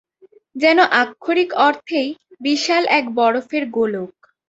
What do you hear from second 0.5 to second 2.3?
যেন আক্ষরিক অর্থেই